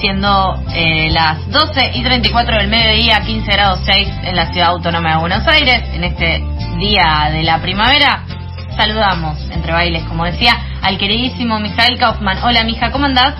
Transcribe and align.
siendo 0.00 0.54
eh, 0.74 1.10
las 1.10 1.48
12 1.50 1.92
y 1.94 2.02
34 2.02 2.58
del 2.58 2.68
mediodía, 2.68 3.20
15 3.20 3.52
grados 3.52 3.80
6 3.84 4.08
en 4.24 4.36
la 4.36 4.50
ciudad 4.52 4.68
autónoma 4.68 5.14
de 5.14 5.20
Buenos 5.20 5.46
Aires, 5.46 5.82
en 5.92 6.04
este 6.04 6.42
día 6.78 7.30
de 7.32 7.42
la 7.42 7.60
primavera, 7.60 8.24
saludamos 8.76 9.38
entre 9.50 9.72
bailes, 9.72 10.04
como 10.04 10.24
decía, 10.24 10.52
al 10.82 10.98
queridísimo 10.98 11.58
Mijael 11.58 11.98
Kaufman. 11.98 12.38
Hola, 12.42 12.64
mija, 12.64 12.90
¿cómo 12.90 13.06
andás? 13.06 13.34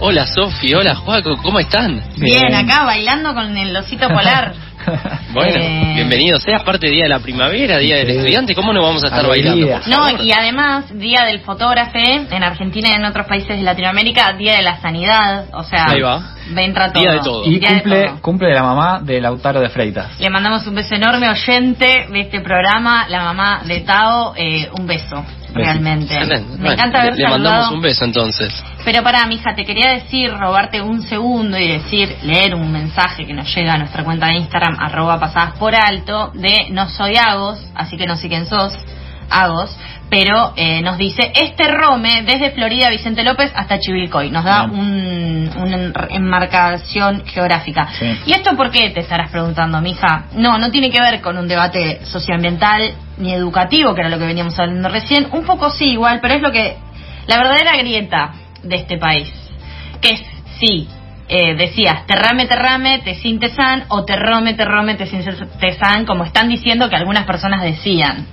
Hola, 0.00 0.26
Sofi, 0.26 0.74
hola, 0.74 0.94
Juaco, 0.94 1.36
¿cómo 1.42 1.58
están? 1.58 2.02
Bien, 2.16 2.54
acá 2.54 2.84
bailando 2.84 3.32
con 3.32 3.56
el 3.56 3.74
osito 3.76 4.08
polar. 4.08 4.54
Bueno, 5.32 5.58
Eh, 5.60 5.92
bienvenido. 5.94 6.38
Seas 6.40 6.62
parte 6.62 6.88
día 6.88 7.04
de 7.04 7.08
la 7.10 7.18
primavera, 7.18 7.78
día 7.78 7.96
del 7.98 8.10
estudiante, 8.10 8.54
¿cómo 8.54 8.72
no 8.72 8.82
vamos 8.82 9.04
a 9.04 9.08
estar 9.08 9.24
Alegría. 9.24 9.52
bailando? 9.52 9.80
por 9.84 10.16
No, 10.16 10.22
y 10.24 10.32
además, 10.32 10.84
Día 10.98 11.24
del 11.26 11.40
Fotógrafo 11.40 11.98
en 11.98 12.42
Argentina 12.42 12.88
y 12.90 12.92
en 12.94 13.04
otros 13.04 13.26
países 13.26 13.56
de 13.58 13.62
Latinoamérica, 13.62 14.32
Día 14.38 14.56
de 14.56 14.62
la 14.62 14.80
Sanidad, 14.80 15.46
o 15.52 15.62
sea, 15.62 15.86
Ahí 15.88 16.00
va. 16.00 16.34
entra 16.56 16.92
todo. 16.92 17.02
Día 17.02 17.12
de 17.12 17.18
todo. 17.20 17.44
Y 17.46 17.58
Día 17.58 17.68
de 17.70 17.74
cumple, 17.82 18.04
todo. 18.06 18.20
cumple 18.22 18.54
la 18.54 18.62
mamá 18.62 19.00
de 19.02 19.20
Lautaro 19.20 19.60
de 19.60 19.68
Freitas. 19.68 20.18
Le 20.20 20.30
mandamos 20.30 20.66
un 20.66 20.74
beso 20.74 20.94
enorme, 20.94 21.28
oyente 21.28 22.06
de 22.10 22.20
este 22.20 22.40
programa, 22.40 23.06
la 23.08 23.22
mamá 23.24 23.62
de 23.64 23.80
Tao, 23.80 24.34
eh, 24.36 24.68
un 24.78 24.86
beso, 24.86 25.24
realmente. 25.56 26.14
Excelente. 26.14 26.58
Me 26.58 26.72
encanta 26.72 27.00
haber 27.00 27.16
le, 27.16 27.28
mandamos 27.28 27.72
un 27.72 27.80
beso 27.80 28.04
entonces. 28.04 28.52
Pero 28.84 29.02
para, 29.02 29.26
mija, 29.26 29.54
te 29.54 29.64
quería 29.64 29.90
decir, 29.92 30.32
robarte 30.32 30.80
un 30.80 31.02
segundo 31.02 31.58
y 31.58 31.68
decir, 31.68 32.16
leer 32.22 32.54
un 32.54 32.70
mensaje 32.70 33.26
que 33.26 33.34
nos 33.34 33.52
llega 33.54 33.74
a 33.74 33.78
nuestra 33.78 34.04
cuenta 34.04 34.26
de 34.26 34.36
Instagram, 34.36 34.76
arroba 34.78 35.18
pasadas 35.18 35.58
por 35.58 35.74
alto, 35.74 36.30
de 36.34 36.68
no 36.70 36.88
soy 36.88 37.16
Agos, 37.16 37.66
así 37.74 37.96
que 37.96 38.06
no 38.06 38.16
sé 38.16 38.28
quién 38.28 38.46
sos, 38.46 38.72
Agos, 39.28 39.76
pero 40.08 40.52
eh, 40.56 40.82
nos 40.82 40.98
dice, 40.98 41.32
este 41.34 41.68
Rome, 41.68 42.22
desde 42.22 42.52
Florida, 42.52 42.88
Vicente 42.90 43.24
López, 43.24 43.50
hasta 43.54 43.78
Chivilcoy, 43.78 44.30
nos 44.30 44.44
da 44.44 44.64
un, 44.64 45.50
una 45.56 45.92
enmarcación 46.10 47.24
geográfica. 47.26 47.88
Sí. 47.98 48.16
¿Y 48.26 48.32
esto 48.32 48.56
por 48.56 48.70
qué 48.70 48.90
te 48.90 49.00
estarás 49.00 49.30
preguntando, 49.30 49.80
mija? 49.80 50.26
No, 50.34 50.58
no 50.58 50.70
tiene 50.70 50.90
que 50.90 51.00
ver 51.00 51.20
con 51.20 51.36
un 51.38 51.48
debate 51.48 52.00
socioambiental 52.04 52.94
ni 53.18 53.32
educativo, 53.32 53.94
que 53.94 54.00
era 54.00 54.10
lo 54.10 54.18
que 54.18 54.26
veníamos 54.26 54.58
hablando 54.58 54.88
recién, 54.88 55.28
un 55.32 55.44
poco 55.44 55.70
sí 55.70 55.92
igual, 55.92 56.20
pero 56.20 56.34
es 56.34 56.42
lo 56.42 56.52
que, 56.52 56.76
la 57.26 57.38
verdadera 57.38 57.76
grieta 57.76 58.32
de 58.62 58.76
este 58.76 58.98
país, 58.98 59.32
que 60.00 60.10
es, 60.10 60.22
sí, 60.58 60.88
eh, 61.28 61.54
decías, 61.56 62.06
terrame, 62.06 62.46
terrame, 62.46 63.00
te 63.00 63.14
sin 63.16 63.40
tesan, 63.40 63.84
o 63.88 64.04
terrome, 64.04 64.54
terrome, 64.54 64.94
te 64.94 65.06
sin 65.06 65.24
tesan, 65.58 66.06
como 66.06 66.24
están 66.24 66.48
diciendo 66.48 66.88
que 66.88 66.96
algunas 66.96 67.24
personas 67.24 67.62
decían. 67.62 68.26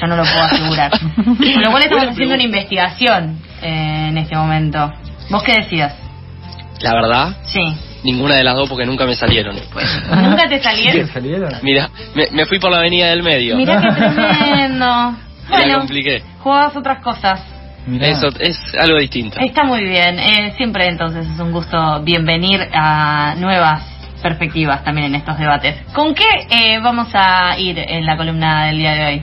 Yo 0.00 0.06
no 0.06 0.16
lo 0.16 0.24
puedo 0.24 0.42
asegurar. 0.42 0.90
Con 0.90 1.62
lo 1.62 1.70
cual 1.70 1.82
estamos 1.84 2.08
haciendo 2.08 2.34
una 2.34 2.42
investigación 2.42 3.38
eh, 3.62 4.08
en 4.08 4.18
este 4.18 4.36
momento. 4.36 4.92
¿Vos 5.30 5.42
qué 5.42 5.54
decías? 5.54 5.94
La 6.80 6.92
verdad, 6.92 7.36
Sí. 7.44 7.62
Ninguna 8.06 8.36
de 8.36 8.44
las 8.44 8.54
dos 8.54 8.68
porque 8.68 8.86
nunca 8.86 9.04
me 9.04 9.14
salieron. 9.14 9.54
¿Nunca 10.22 10.48
te 10.48 10.56
¿Qué 10.56 10.62
salieron? 10.62 11.08
salieron? 11.08 11.52
Mira, 11.62 11.90
me, 12.14 12.28
me 12.30 12.46
fui 12.46 12.58
por 12.58 12.70
la 12.70 12.78
avenida 12.78 13.08
del 13.08 13.22
medio. 13.22 13.56
Mirá 13.56 13.80
qué 13.82 13.88
tremendo. 14.48 14.86
La 14.86 15.16
Bueno, 15.48 15.78
compliqué. 15.80 16.22
jugabas 16.40 16.76
otras 16.76 17.02
cosas. 17.02 17.40
Mirá. 17.86 18.08
Eso 18.08 18.28
es 18.40 18.58
algo 18.80 18.98
distinto. 18.98 19.38
Está 19.40 19.62
muy 19.64 19.84
bien. 19.84 20.18
Eh, 20.18 20.54
siempre 20.56 20.86
entonces 20.88 21.26
es 21.28 21.38
un 21.38 21.52
gusto 21.52 22.00
bienvenir 22.02 22.60
a 22.72 23.34
nuevas 23.38 23.82
perspectivas 24.22 24.82
también 24.82 25.08
en 25.08 25.14
estos 25.16 25.38
debates. 25.38 25.76
¿Con 25.92 26.14
qué 26.14 26.24
eh, 26.50 26.80
vamos 26.82 27.08
a 27.14 27.56
ir 27.58 27.78
en 27.78 28.04
la 28.06 28.16
columna 28.16 28.66
del 28.66 28.78
día 28.78 28.92
de 28.94 29.06
hoy? 29.06 29.22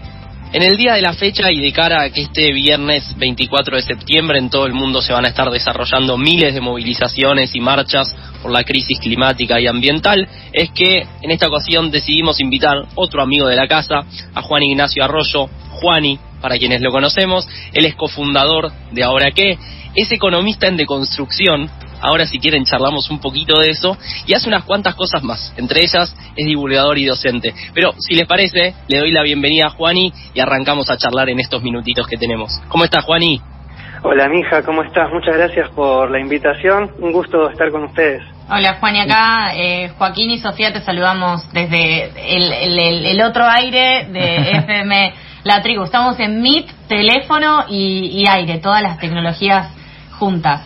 En 0.53 0.61
el 0.61 0.77
día 0.77 0.93
de 0.93 1.01
la 1.01 1.13
fecha 1.13 1.51
y 1.51 1.59
de 1.59 1.73
cara 1.73 2.03
a 2.03 2.11
que 2.11 2.21
este 2.21 2.53
viernes 2.53 3.17
24 3.17 3.75
de 3.75 3.81
septiembre 3.81 4.37
en 4.37 4.51
todo 4.51 4.67
el 4.67 4.73
mundo 4.73 5.01
se 5.01 5.11
van 5.11 5.25
a 5.25 5.29
estar 5.29 5.49
desarrollando 5.49 6.15
miles 6.15 6.53
de 6.53 6.61
movilizaciones 6.61 7.55
y 7.55 7.59
marchas 7.59 8.15
por 8.43 8.51
la 8.51 8.63
crisis 8.63 8.99
climática 8.99 9.59
y 9.59 9.65
ambiental, 9.65 10.27
es 10.51 10.69
que 10.69 11.07
en 11.23 11.31
esta 11.31 11.47
ocasión 11.47 11.89
decidimos 11.89 12.39
invitar 12.39 12.85
otro 12.93 13.23
amigo 13.23 13.47
de 13.47 13.55
la 13.55 13.67
casa, 13.67 14.01
a 14.35 14.41
Juan 14.43 14.61
Ignacio 14.61 15.03
Arroyo, 15.03 15.47
Juani, 15.71 16.19
para 16.39 16.59
quienes 16.59 16.81
lo 16.81 16.91
conocemos, 16.91 17.47
él 17.73 17.85
es 17.85 17.95
cofundador 17.95 18.71
de 18.91 19.03
Ahora 19.03 19.31
qué, 19.31 19.57
es 19.95 20.11
economista 20.11 20.67
en 20.67 20.77
deconstrucción, 20.77 21.67
ahora 22.03 22.27
si 22.27 22.37
quieren 22.37 22.65
charlamos 22.65 23.09
un 23.09 23.19
poquito 23.19 23.57
de 23.59 23.71
eso, 23.71 23.97
y 24.27 24.33
hace 24.33 24.47
unas 24.49 24.63
cuantas 24.63 24.93
cosas 24.95 25.23
más, 25.23 25.53
entre 25.57 25.81
ellas 25.81 26.15
es 26.35 26.45
divulgador 26.45 26.97
y 26.99 27.05
docente. 27.05 27.53
Pero 27.73 27.93
si 27.97 28.13
les 28.13 28.27
parece, 28.27 28.75
le 28.87 28.99
doy 28.99 29.11
la 29.11 29.23
bienvenida 29.23 29.65
a 29.67 29.69
Juani 29.69 30.11
y 30.33 30.39
arrancamos 30.39 30.89
a 30.91 30.97
charlar 30.97 31.29
en 31.29 31.39
estos 31.39 31.63
minutitos 31.63 32.05
que 32.07 32.17
tenemos. 32.17 32.61
¿Cómo 32.67 32.83
estás, 32.83 33.03
Juani? 33.05 33.41
Hola, 34.05 34.27
mija, 34.27 34.61
¿cómo 34.63 34.83
estás? 34.83 35.09
Muchas 35.13 35.37
gracias 35.37 35.69
por 35.69 36.11
la 36.11 36.19
invitación. 36.19 36.91
Un 36.99 37.13
gusto 37.13 37.49
estar 37.49 37.71
con 37.71 37.85
ustedes. 37.85 38.21
Hola 38.49 38.75
Juan 38.81 38.95
y 38.97 38.99
acá 38.99 39.53
eh, 39.55 39.93
Joaquín 39.97 40.29
y 40.29 40.37
Sofía 40.39 40.73
te 40.73 40.81
saludamos 40.81 41.49
desde 41.53 42.03
el, 42.35 42.51
el- 42.51 42.79
el- 42.79 43.05
el 43.05 43.21
otro 43.21 43.45
aire 43.47 44.07
de 44.11 44.51
FM 44.59 45.13
La 45.45 45.61
Tribu. 45.61 45.83
Estamos 45.85 46.19
en 46.19 46.41
Meet, 46.41 46.67
teléfono 46.89 47.63
y, 47.69 48.07
y 48.21 48.27
aire, 48.27 48.57
todas 48.57 48.81
las 48.81 48.99
tecnologías 48.99 49.71
juntas. 50.19 50.61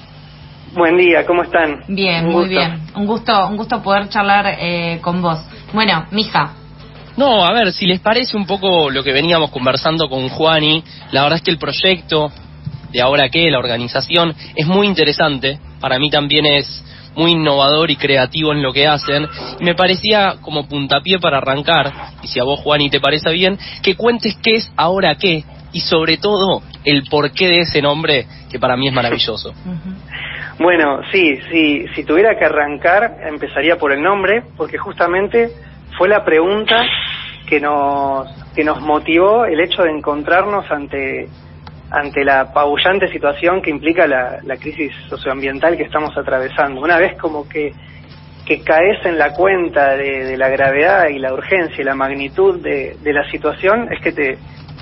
Buen 0.73 0.97
día, 0.97 1.25
¿cómo 1.25 1.43
están? 1.43 1.83
Bien, 1.87 2.25
Un 2.25 2.31
muy 2.31 2.43
gusto. 2.45 2.49
bien. 2.49 2.81
Un 2.95 3.05
gusto, 3.07 3.47
un 3.47 3.57
gusto 3.57 3.81
poder 3.81 4.09
charlar 4.09 4.45
eh, 4.59 4.99
con 5.01 5.21
vos. 5.21 5.39
Bueno, 5.73 6.05
mija, 6.11 6.53
No, 7.15 7.43
a 7.45 7.51
ver, 7.51 7.71
si 7.73 7.85
les 7.87 7.99
parece 7.99 8.37
un 8.37 8.45
poco 8.45 8.89
lo 8.91 9.03
que 9.03 9.11
veníamos 9.11 9.49
conversando 9.49 10.07
con 10.07 10.29
Juani, 10.29 10.83
la 11.11 11.23
verdad 11.23 11.37
es 11.37 11.43
que 11.43 11.51
el 11.51 11.57
proyecto 11.57 12.31
de 12.91 13.01
ahora 13.01 13.29
qué, 13.29 13.49
la 13.49 13.57
organización, 13.59 14.35
es 14.55 14.67
muy 14.67 14.87
interesante. 14.87 15.59
Para 15.79 15.97
mí 15.99 16.09
también 16.09 16.45
es 16.45 16.83
muy 17.15 17.31
innovador 17.31 17.89
y 17.89 17.95
creativo 17.95 18.53
en 18.53 18.61
lo 18.61 18.71
que 18.71 18.87
hacen. 18.87 19.27
Y 19.59 19.63
me 19.63 19.73
parecía 19.73 20.35
como 20.41 20.67
puntapié 20.67 21.17
para 21.19 21.39
arrancar, 21.39 21.91
y 22.21 22.27
si 22.27 22.39
a 22.39 22.43
vos, 22.43 22.59
Juani, 22.59 22.89
te 22.89 22.99
parece 22.99 23.31
bien, 23.31 23.57
que 23.81 23.95
cuentes 23.95 24.37
qué 24.41 24.57
es 24.57 24.71
ahora 24.77 25.15
qué, 25.15 25.43
y 25.73 25.79
sobre 25.81 26.17
todo 26.17 26.61
el 26.85 27.03
porqué 27.09 27.47
de 27.47 27.61
ese 27.61 27.81
nombre, 27.81 28.27
que 28.49 28.59
para 28.59 28.77
mí 28.77 28.87
es 28.87 28.93
maravilloso. 28.93 29.53
Bueno, 30.59 31.01
sí, 31.11 31.39
sí, 31.51 31.85
si 31.93 32.03
tuviera 32.03 32.35
que 32.35 32.45
arrancar, 32.45 33.17
empezaría 33.23 33.77
por 33.77 33.91
el 33.91 34.01
nombre, 34.01 34.41
porque 34.57 34.77
justamente 34.77 35.49
fue 35.97 36.07
la 36.09 36.25
pregunta 36.25 36.83
que 37.47 37.59
nos, 37.59 38.27
que 38.55 38.63
nos 38.63 38.81
motivó 38.81 39.45
el 39.45 39.59
hecho 39.59 39.83
de 39.83 39.91
encontrarnos 39.91 40.69
ante, 40.71 41.27
ante 41.91 42.23
la 42.23 42.41
apabullante 42.41 43.07
situación 43.11 43.61
que 43.61 43.69
implica 43.69 44.07
la, 44.07 44.39
la 44.43 44.57
crisis 44.57 44.91
socioambiental 45.09 45.77
que 45.77 45.83
estamos 45.83 46.17
atravesando. 46.17 46.81
Una 46.81 46.97
vez 46.97 47.15
como 47.19 47.47
que, 47.47 47.71
que 48.45 48.63
caes 48.63 49.05
en 49.05 49.19
la 49.19 49.33
cuenta 49.33 49.95
de, 49.95 50.25
de 50.25 50.37
la 50.37 50.49
gravedad 50.49 51.07
y 51.09 51.19
la 51.19 51.33
urgencia 51.33 51.79
y 51.79 51.85
la 51.85 51.95
magnitud 51.95 52.61
de, 52.63 52.97
de 53.01 53.13
la 53.13 53.29
situación, 53.29 53.89
es 53.93 54.01
que 54.01 54.11
te, 54.11 54.37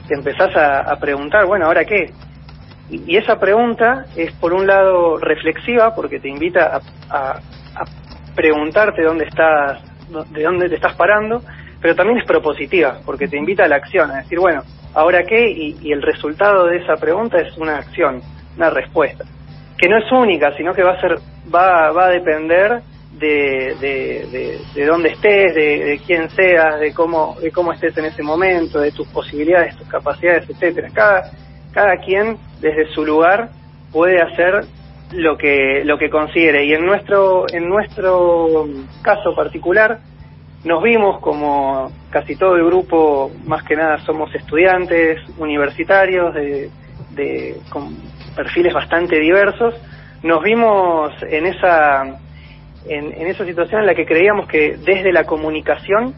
te 0.08 0.14
empezás 0.14 0.56
a, 0.56 0.80
a 0.90 0.96
preguntar, 1.00 1.46
bueno, 1.46 1.66
¿ahora 1.66 1.84
qué? 1.84 2.12
Y 2.88 3.18
esa 3.18 3.40
pregunta 3.40 4.08
es, 4.16 4.34
por 4.36 4.54
un 4.54 4.68
lado, 4.68 5.18
reflexiva, 5.18 5.96
porque 5.96 6.20
te 6.20 6.30
invita 6.30 6.82
a, 7.10 7.30
a- 7.30 7.42
preguntarte 8.36 9.02
dónde 9.02 9.26
estás, 9.26 9.80
de 10.30 10.44
dónde 10.44 10.70
te 10.70 10.76
estás 10.76 10.96
parando, 10.96 11.44
pero 11.82 11.96
también 11.96 12.20
es 12.20 12.26
propositiva, 12.26 13.00
porque 13.06 13.28
te 13.28 13.38
invita 13.38 13.64
a 13.64 13.68
la 13.68 13.78
acción, 13.78 14.12
a 14.12 14.18
decir, 14.18 14.40
bueno, 14.40 14.64
¿ahora 14.94 15.26
qué? 15.26 15.50
Y, 15.50 15.78
y 15.82 15.92
el 15.94 16.02
resultado 16.02 16.66
de 16.68 16.78
esa 16.78 16.98
pregunta 16.98 17.40
es 17.40 17.56
una 17.58 17.78
acción, 17.78 18.24
una 18.58 18.70
respuesta, 18.70 19.24
que 19.78 19.90
no 19.90 19.98
es 19.98 20.12
única, 20.12 20.56
sino 20.58 20.74
que 20.74 20.84
va 20.84 20.92
a 20.92 21.02
ser, 21.02 21.18
va, 21.54 21.92
va 21.92 22.08
a 22.08 22.12
depender 22.12 22.84
de, 23.12 23.76
de, 23.80 24.28
de, 24.32 24.66
de 24.74 24.86
dónde 24.86 25.10
estés, 25.10 25.54
de, 25.56 25.86
de 25.86 26.02
quién 26.06 26.30
seas, 26.32 26.80
de 26.80 26.94
cómo, 26.94 27.38
de 27.42 27.52
cómo 27.52 27.72
estés 27.74 27.98
en 27.98 28.06
ese 28.06 28.22
momento, 28.24 28.80
de 28.80 28.92
tus 28.92 29.08
posibilidades, 29.10 29.76
tus 29.78 29.88
capacidades, 29.88 30.50
etcétera. 30.50 30.90
Cada, 30.94 31.24
cada 31.76 31.98
quien 31.98 32.38
desde 32.62 32.88
su 32.94 33.06
lugar 33.06 33.50
puede 33.92 34.22
hacer 34.22 34.64
lo 35.12 35.38
que 35.38 35.84
lo 35.84 35.98
que 35.98 36.10
considere. 36.10 36.66
Y 36.66 36.74
en 36.74 36.86
nuestro 36.86 37.46
en 37.52 37.70
nuestro 37.70 38.66
caso 39.04 39.36
particular 39.36 40.00
nos 40.64 40.82
vimos 40.82 41.20
como 41.20 41.92
casi 42.10 42.38
todo 42.38 42.56
el 42.56 42.66
grupo 42.66 43.30
más 43.46 43.64
que 43.64 43.76
nada 43.76 44.00
somos 44.00 44.34
estudiantes 44.34 45.20
universitarios 45.38 46.34
de, 46.34 46.72
de 47.12 47.58
con 47.70 47.96
perfiles 48.36 48.74
bastante 48.74 49.20
diversos 49.20 49.76
nos 50.24 50.42
vimos 50.42 51.12
en 51.22 51.46
esa 51.46 52.20
en, 52.88 53.14
en 53.14 53.28
esa 53.28 53.46
situación 53.46 53.82
en 53.82 53.88
la 53.88 53.94
que 53.94 54.06
creíamos 54.06 54.48
que 54.48 54.76
desde 54.78 55.12
la 55.12 55.26
comunicación 55.26 56.16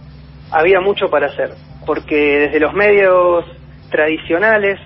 había 0.52 0.80
mucho 0.80 1.10
para 1.10 1.28
hacer 1.28 1.50
porque 1.86 2.40
desde 2.40 2.60
los 2.62 2.74
medios 2.74 3.44
tradicionales 3.90 4.80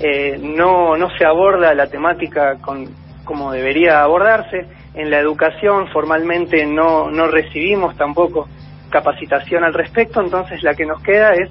eh, 0.00 0.38
no, 0.40 0.96
no 0.96 1.10
se 1.18 1.26
aborda 1.26 1.74
la 1.74 1.86
temática 1.88 2.56
con, 2.60 2.88
como 3.24 3.52
debería 3.52 4.02
abordarse. 4.02 4.66
En 4.94 5.10
la 5.10 5.20
educación 5.20 5.88
formalmente 5.88 6.66
no, 6.66 7.10
no 7.10 7.28
recibimos 7.28 7.96
tampoco 7.96 8.48
capacitación 8.90 9.62
al 9.62 9.74
respecto, 9.74 10.20
entonces 10.20 10.62
la 10.62 10.74
que 10.74 10.86
nos 10.86 11.02
queda 11.02 11.34
es 11.34 11.50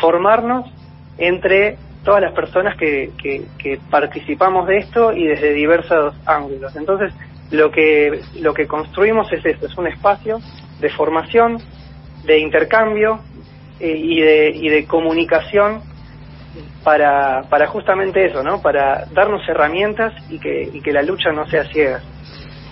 formarnos 0.00 0.64
entre 1.18 1.76
todas 2.04 2.22
las 2.22 2.32
personas 2.32 2.76
que, 2.76 3.10
que, 3.18 3.78
participamos 3.90 4.66
de 4.66 4.78
esto 4.78 5.12
y 5.12 5.26
desde 5.26 5.52
diversos 5.52 6.14
ángulos. 6.24 6.74
Entonces, 6.76 7.12
lo 7.50 7.70
que, 7.70 8.20
lo 8.40 8.54
que 8.54 8.66
construimos 8.66 9.30
es 9.32 9.44
esto, 9.44 9.66
es 9.66 9.76
un 9.76 9.88
espacio 9.88 10.38
de 10.80 10.88
formación, 10.90 11.58
de 12.24 12.38
intercambio 12.38 13.20
eh, 13.80 13.94
y, 13.96 14.20
de, 14.20 14.50
y 14.54 14.68
de 14.68 14.86
comunicación 14.86 15.82
para, 16.84 17.42
para 17.48 17.66
justamente 17.66 18.26
eso, 18.26 18.42
¿no? 18.42 18.60
Para 18.60 19.06
darnos 19.12 19.46
herramientas 19.48 20.12
y 20.30 20.38
que, 20.38 20.70
y 20.72 20.80
que 20.80 20.92
la 20.92 21.02
lucha 21.02 21.30
no 21.32 21.46
sea 21.46 21.64
ciega. 21.64 22.00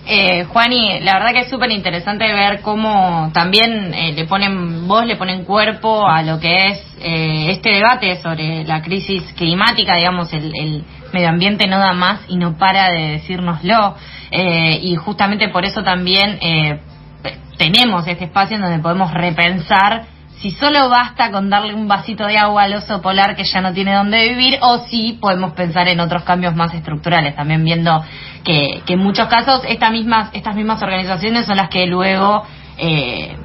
Eh, 0.09 0.45
Juani, 0.45 1.01
la 1.01 1.15
verdad 1.15 1.33
que 1.33 1.41
es 1.41 1.51
súper 1.51 1.73
interesante 1.73 2.33
ver 2.33 2.61
cómo 2.61 3.31
también 3.35 3.93
eh, 3.93 4.13
le 4.13 4.25
ponen 4.27 4.87
vos 4.87 5.05
le 5.05 5.17
ponen 5.17 5.45
cuerpo 5.45 6.07
a 6.07 6.23
lo 6.23 6.39
que 6.39 6.67
es 6.67 6.97
eh, 7.01 7.51
este 7.51 7.71
debate 7.71 8.23
sobre 8.23 8.65
la 8.65 8.83
crisis 8.83 9.25
climática, 9.35 9.97
digamos, 9.97 10.33
el, 10.33 10.53
el, 10.55 10.85
medio 11.13 11.29
ambiente 11.29 11.67
no 11.67 11.79
da 11.79 11.93
más 11.93 12.21
y 12.29 12.37
no 12.37 12.57
para 12.57 12.91
de 12.91 13.13
decírnoslo. 13.13 13.97
Eh, 14.31 14.79
y 14.83 14.97
justamente 14.97 15.49
por 15.49 15.65
eso 15.65 15.83
también 15.83 16.39
eh, 16.41 16.81
tenemos 17.57 18.07
este 18.07 18.25
espacio 18.25 18.57
en 18.57 18.63
donde 18.63 18.79
podemos 18.79 19.13
repensar 19.13 20.05
si 20.41 20.51
solo 20.51 20.89
basta 20.89 21.31
con 21.31 21.49
darle 21.49 21.75
un 21.75 21.89
vasito 21.89 22.27
de 22.27 22.37
agua 22.37 22.65
al 22.65 22.75
oso 22.75 23.01
polar 23.01 23.37
que 23.37 23.45
ya 23.45 23.61
no 23.61 23.73
tiene 23.73 23.95
dónde 23.95 24.29
vivir 24.29 24.59
o 24.61 24.87
si 24.87 25.15
podemos 25.15 25.53
pensar 25.53 25.89
en 25.89 26.01
otros 26.01 26.25
cambios 26.25 26.55
más 26.55 26.75
estructurales, 26.75 27.35
también 27.35 27.65
viendo 27.65 28.05
que, 28.45 28.83
que 28.85 28.95
en 28.95 29.01
muchos 29.01 29.29
casos 29.29 29.63
estas 29.67 29.91
mismas, 29.91 30.31
estas 30.33 30.55
mismas 30.55 30.83
organizaciones 30.83 31.47
son 31.47 31.57
las 31.57 31.69
que 31.69 31.87
luego 31.87 32.45
eh, 32.77 33.37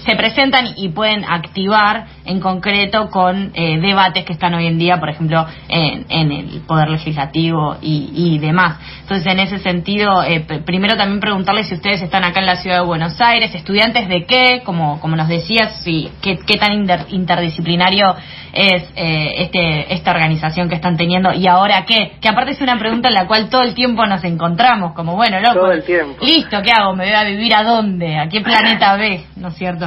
se 0.00 0.16
presentan 0.16 0.74
y 0.76 0.88
pueden 0.88 1.24
activar 1.24 2.06
en 2.24 2.40
concreto 2.40 3.10
con 3.10 3.52
eh, 3.54 3.78
debates 3.80 4.24
que 4.24 4.32
están 4.32 4.54
hoy 4.54 4.66
en 4.66 4.78
día, 4.78 4.98
por 4.98 5.10
ejemplo, 5.10 5.46
en, 5.68 6.06
en 6.08 6.32
el 6.32 6.60
Poder 6.66 6.88
Legislativo 6.88 7.76
y, 7.80 8.10
y, 8.14 8.38
demás. 8.38 8.78
Entonces, 9.02 9.26
en 9.26 9.40
ese 9.40 9.58
sentido, 9.58 10.22
eh, 10.22 10.40
primero 10.64 10.96
también 10.96 11.20
preguntarles 11.20 11.68
si 11.68 11.74
ustedes 11.74 12.02
están 12.02 12.24
acá 12.24 12.40
en 12.40 12.46
la 12.46 12.56
ciudad 12.56 12.80
de 12.80 12.86
Buenos 12.86 13.20
Aires, 13.20 13.54
estudiantes 13.54 14.08
de 14.08 14.24
qué, 14.24 14.62
como, 14.64 15.00
como 15.00 15.16
nos 15.16 15.28
decías, 15.28 15.82
si, 15.82 16.10
qué, 16.22 16.38
qué 16.38 16.56
tan 16.56 16.72
interdisciplinario 17.08 18.14
es 18.54 18.84
eh, 18.94 19.34
este, 19.38 19.92
esta 19.92 20.12
organización 20.12 20.68
que 20.68 20.76
están 20.76 20.96
teniendo 20.96 21.32
y 21.32 21.46
ahora 21.48 21.84
qué, 21.86 22.12
que 22.20 22.28
aparte 22.28 22.52
es 22.52 22.60
una 22.60 22.78
pregunta 22.78 23.08
en 23.08 23.14
la 23.14 23.26
cual 23.26 23.50
todo 23.50 23.62
el 23.62 23.74
tiempo 23.74 24.06
nos 24.06 24.22
encontramos, 24.24 24.94
como 24.94 25.16
bueno, 25.16 25.40
loco, 25.40 25.54
todo 25.54 25.72
el 25.72 25.84
tiempo. 25.84 26.24
listo, 26.24 26.62
¿qué 26.62 26.70
hago? 26.70 26.94
¿Me 26.94 27.04
voy 27.04 27.14
a 27.14 27.24
vivir 27.24 27.54
a 27.54 27.64
dónde? 27.64 28.16
¿A 28.16 28.28
qué 28.28 28.40
planeta 28.40 28.96
B? 28.96 29.24
¿No 29.36 29.48
es 29.48 29.56
cierto? 29.56 29.83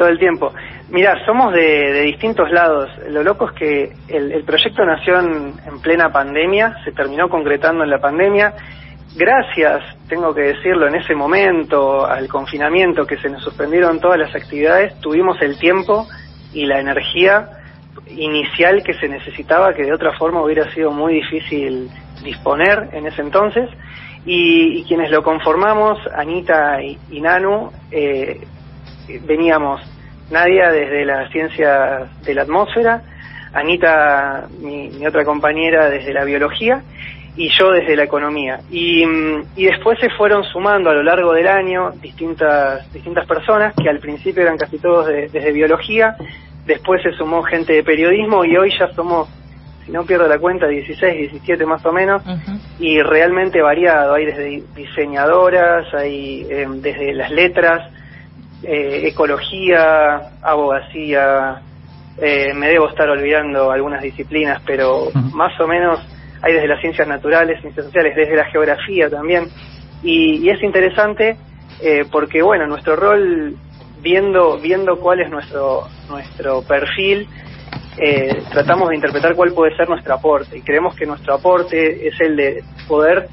Todo 0.00 0.08
el 0.08 0.18
tiempo. 0.18 0.50
Mira, 0.88 1.22
somos 1.26 1.52
de, 1.52 2.00
distintos 2.04 2.50
lados. 2.50 2.88
Lo 3.10 3.22
loco 3.22 3.50
es 3.50 3.52
que 3.52 3.92
el, 4.08 4.42
proyecto 4.44 4.82
nació 4.82 5.20
en, 5.20 5.52
en, 5.66 5.78
plena 5.82 6.08
pandemia, 6.10 6.74
se 6.86 6.92
terminó 6.92 7.28
concretando 7.28 7.84
en 7.84 7.90
la 7.90 7.98
pandemia. 7.98 8.54
Gracias, 9.14 9.82
tengo 10.08 10.34
que 10.34 10.40
decirlo, 10.40 10.88
en 10.88 10.94
ese 10.94 11.14
momento, 11.14 12.06
al 12.06 12.28
confinamiento, 12.28 13.04
que 13.04 13.18
se 13.18 13.28
nos 13.28 13.44
suspendieron 13.44 14.00
todas 14.00 14.18
las 14.18 14.34
actividades, 14.34 14.98
tuvimos 15.00 15.36
el 15.42 15.58
tiempo 15.58 16.06
y 16.54 16.64
la 16.64 16.80
energía 16.80 17.50
inicial 18.08 18.82
que 18.82 18.94
se 18.94 19.06
necesitaba, 19.06 19.74
que 19.74 19.82
de 19.82 19.92
otra 19.92 20.16
forma 20.16 20.42
hubiera 20.42 20.72
sido 20.72 20.92
muy 20.92 21.12
difícil 21.12 21.90
disponer 22.24 22.88
en 22.94 23.06
ese 23.06 23.20
entonces. 23.20 23.68
Y, 24.24 24.80
y 24.80 24.84
quienes 24.84 25.10
lo 25.10 25.22
conformamos, 25.22 25.98
Anita 26.14 26.82
y, 26.82 26.98
y 27.10 27.20
Nanu, 27.20 27.70
eh, 27.90 28.40
veníamos 29.18 29.80
Nadia 30.30 30.70
desde 30.70 31.04
la 31.04 31.28
ciencia 31.30 32.08
de 32.24 32.34
la 32.34 32.42
atmósfera, 32.42 33.02
Anita, 33.52 34.46
mi, 34.60 34.90
mi, 34.90 35.06
otra 35.06 35.24
compañera, 35.24 35.90
desde 35.90 36.12
la 36.12 36.24
biología 36.24 36.82
y 37.36 37.48
yo 37.58 37.70
desde 37.72 37.96
la 37.96 38.04
economía. 38.04 38.60
Y, 38.70 39.04
y, 39.56 39.64
después 39.64 39.98
se 39.98 40.08
fueron 40.10 40.44
sumando 40.44 40.90
a 40.90 40.94
lo 40.94 41.02
largo 41.02 41.32
del 41.32 41.48
año 41.48 41.90
distintas, 42.00 42.92
distintas 42.92 43.26
personas 43.26 43.74
que 43.74 43.88
al 43.88 43.98
principio 43.98 44.42
eran 44.42 44.56
casi 44.56 44.78
todos 44.78 45.06
de, 45.06 45.28
desde 45.28 45.52
biología, 45.52 46.16
después 46.66 47.02
se 47.02 47.12
sumó 47.12 47.42
gente 47.42 47.72
de 47.72 47.82
periodismo 47.82 48.44
y 48.44 48.56
hoy 48.56 48.72
ya 48.78 48.92
somos, 48.94 49.28
si 49.84 49.90
no 49.90 50.04
pierdo 50.04 50.28
la 50.28 50.38
cuenta, 50.38 50.66
16, 50.66 51.30
17 51.30 51.66
más 51.66 51.84
o 51.84 51.92
menos, 51.92 52.24
uh 52.26 52.30
-huh. 52.30 52.60
y 52.78 53.02
realmente 53.02 53.62
variado. 53.62 54.14
Hay 54.14 54.26
desde 54.26 54.62
diseñadoras, 54.76 55.92
hay 55.94 56.46
eh, 56.48 56.66
desde 56.68 57.14
las 57.14 57.30
letras, 57.30 57.90
eh, 58.62 59.08
ecología, 59.08 60.32
abogacía, 60.42 61.62
eh, 62.20 62.52
me 62.54 62.68
debo 62.68 62.88
estar 62.88 63.08
olvidando 63.08 63.70
algunas 63.70 64.02
disciplinas, 64.02 64.60
pero 64.66 65.04
uh 65.04 65.12
-huh. 65.12 65.32
más 65.32 65.58
o 65.60 65.66
menos 65.66 66.00
hay 66.42 66.54
desde 66.54 66.68
las 66.68 66.80
ciencias 66.80 67.06
naturales, 67.06 67.60
ciencias 67.60 67.86
sociales, 67.86 68.14
desde 68.16 68.36
la 68.36 68.44
geografía 68.46 69.08
también. 69.08 69.48
Y, 70.02 70.46
y 70.46 70.50
es 70.50 70.62
interesante 70.62 71.36
eh, 71.82 72.04
porque, 72.10 72.42
bueno, 72.42 72.66
nuestro 72.66 72.96
rol, 72.96 73.56
viendo, 74.02 74.58
viendo 74.58 74.96
cuál 74.98 75.20
es 75.20 75.30
nuestro, 75.30 75.88
nuestro 76.08 76.62
perfil, 76.62 77.26
eh, 77.96 78.42
tratamos 78.50 78.90
de 78.90 78.96
interpretar 78.96 79.34
cuál 79.34 79.52
puede 79.52 79.76
ser 79.76 79.88
nuestro 79.88 80.14
aporte. 80.14 80.58
Y 80.58 80.62
creemos 80.62 80.94
que 80.94 81.06
nuestro 81.06 81.34
aporte 81.34 82.08
es 82.08 82.20
el 82.20 82.36
de 82.36 82.62
poder 82.88 83.28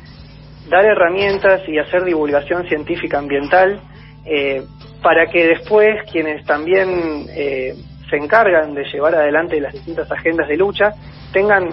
dar 0.69 0.85
herramientas 0.85 1.61
y 1.67 1.77
hacer 1.77 2.03
divulgación 2.03 2.67
científica 2.67 3.19
ambiental 3.19 3.79
eh, 4.25 4.63
para 5.01 5.27
que 5.27 5.47
después 5.47 6.03
quienes 6.11 6.45
también 6.45 7.25
eh, 7.29 7.75
se 8.09 8.17
encargan 8.17 8.73
de 8.73 8.83
llevar 8.85 9.15
adelante 9.15 9.59
las 9.59 9.73
distintas 9.73 10.11
agendas 10.11 10.47
de 10.47 10.57
lucha 10.57 10.93
tengan 11.31 11.69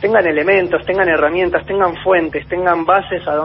tengan 0.00 0.26
elementos, 0.26 0.84
tengan 0.86 1.08
herramientas, 1.08 1.66
tengan 1.66 1.96
fuentes, 2.02 2.46
tengan 2.48 2.84
bases 2.84 3.26
a 3.26 3.32
donde 3.32 3.36